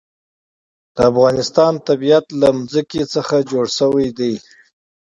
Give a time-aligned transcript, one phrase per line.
[0.95, 4.33] د افغانستان طبیعت له ځمکه څخه جوړ شوی دی.